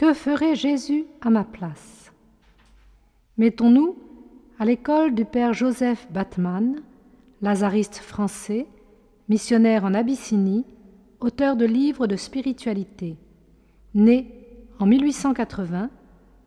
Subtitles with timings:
[0.00, 2.10] Que ferait Jésus à ma place?
[3.36, 3.98] Mettons-nous
[4.58, 6.80] à l'école du père Joseph Batman,
[7.42, 8.66] lazariste français,
[9.28, 10.64] missionnaire en Abyssinie,
[11.20, 13.18] auteur de livres de spiritualité,
[13.92, 14.26] né
[14.78, 15.90] en 1880,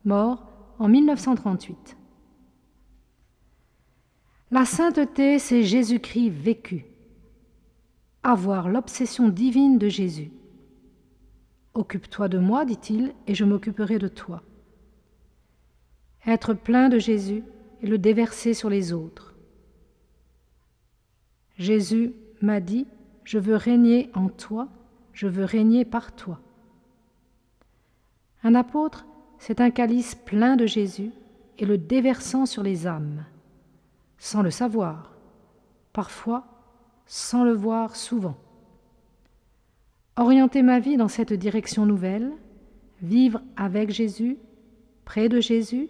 [0.03, 1.95] mort en 1938.
[4.49, 6.85] La sainteté, c'est Jésus-Christ vécu.
[8.23, 10.31] Avoir l'obsession divine de Jésus.
[11.73, 14.43] Occupe-toi de moi, dit-il, et je m'occuperai de toi.
[16.25, 17.43] Être plein de Jésus
[17.81, 19.33] et le déverser sur les autres.
[21.57, 22.87] Jésus m'a dit,
[23.23, 24.67] je veux régner en toi,
[25.13, 26.39] je veux régner par toi.
[28.43, 29.05] Un apôtre,
[29.39, 31.11] c'est un calice plein de Jésus
[31.57, 33.25] et le déversant sur les âmes,
[34.17, 35.13] sans le savoir,
[35.91, 36.45] parfois
[37.05, 38.37] sans le voir souvent.
[40.15, 42.31] Orienter ma vie dans cette direction nouvelle,
[43.01, 44.37] vivre avec Jésus,
[45.05, 45.89] près de Jésus,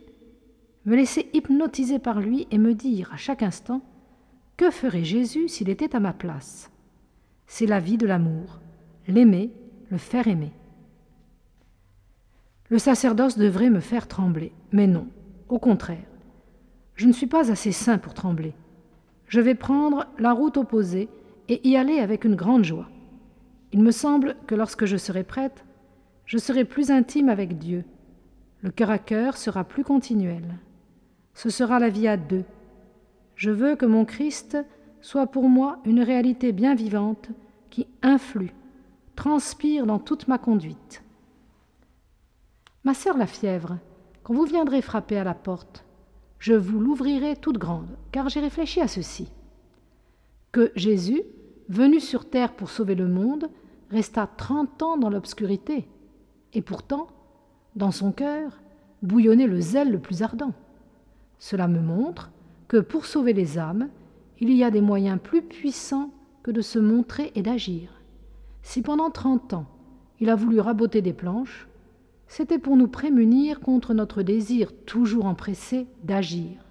[0.85, 3.81] me laisser hypnotiser par lui et me dire à chaque instant
[4.55, 6.71] que ferait Jésus s'il était à ma place?
[7.47, 8.61] C'est la vie de l'amour,
[9.09, 9.51] l'aimer,
[9.89, 10.53] le faire aimer.
[12.69, 15.07] Le sacerdoce devrait me faire trembler, mais non,
[15.49, 16.07] au contraire.
[16.95, 18.53] Je ne suis pas assez saint pour trembler.
[19.27, 21.09] Je vais prendre la route opposée
[21.49, 22.87] et y aller avec une grande joie.
[23.73, 25.65] Il me semble que lorsque je serai prête,
[26.27, 27.83] je serai plus intime avec Dieu.
[28.61, 30.59] Le cœur à cœur sera plus continuel.
[31.33, 32.45] Ce sera la vie à deux.
[33.35, 34.57] Je veux que mon Christ
[35.01, 37.29] soit pour moi une réalité bien vivante
[37.71, 38.53] qui influe,
[39.15, 41.03] transpire dans toute ma conduite.
[42.83, 43.79] Ma sœur la fièvre,
[44.21, 45.83] quand vous viendrez frapper à la porte,
[46.37, 49.31] je vous l'ouvrirai toute grande, car j'ai réfléchi à ceci.
[50.51, 51.23] Que Jésus,
[51.69, 53.49] venu sur terre pour sauver le monde,
[53.93, 55.87] resta trente ans dans l'obscurité,
[56.51, 57.07] et pourtant,
[57.75, 58.59] dans son cœur,
[59.03, 60.53] bouillonnait le zèle le plus ardent.
[61.39, 62.31] Cela me montre
[62.67, 63.89] que pour sauver les âmes,
[64.39, 66.09] il y a des moyens plus puissants
[66.41, 68.01] que de se montrer et d'agir.
[68.63, 69.67] Si pendant trente ans
[70.19, 71.67] il a voulu raboter des planches,
[72.27, 76.65] c'était pour nous prémunir contre notre désir toujours empressé d'agir.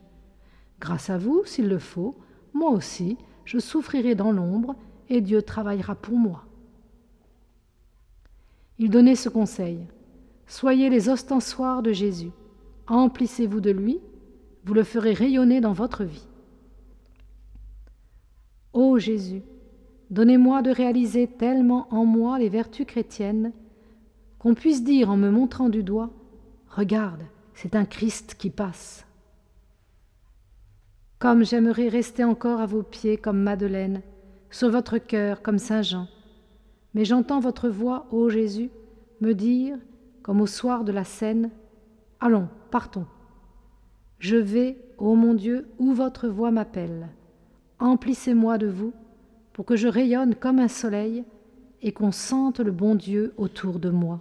[0.81, 2.17] Grâce à vous, s'il le faut,
[2.55, 4.75] moi aussi, je souffrirai dans l'ombre
[5.09, 6.45] et Dieu travaillera pour moi.
[8.79, 9.79] Il donnait ce conseil.
[10.47, 12.31] Soyez les ostensoirs de Jésus.
[12.87, 14.01] Emplissez-vous de lui,
[14.65, 16.27] vous le ferez rayonner dans votre vie.
[18.73, 19.43] Ô Jésus,
[20.11, 23.53] donnez-moi de réaliser tellement en moi les vertus chrétiennes
[24.39, 26.11] qu'on puisse dire en me montrant du doigt
[26.69, 27.23] Regarde,
[27.55, 29.07] c'est un Christ qui passe.
[31.19, 34.03] Comme j'aimerais rester encore à vos pieds comme Madeleine,
[34.51, 36.09] sur votre cœur comme Saint Jean
[36.95, 38.71] mais j'entends votre voix, ô Jésus,
[39.21, 39.79] me dire,
[40.23, 41.51] comme au soir de la scène,
[42.25, 43.07] Allons, partons.
[44.21, 47.09] Je vais, ô mon Dieu, où votre voix m'appelle.
[47.81, 48.93] Emplissez-moi de vous,
[49.53, 51.25] pour que je rayonne comme un soleil
[51.83, 54.21] et qu'on sente le bon Dieu autour de moi.